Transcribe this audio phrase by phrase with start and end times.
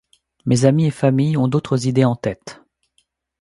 [0.47, 2.63] Mais amis et famille ont d'autres idées en tête...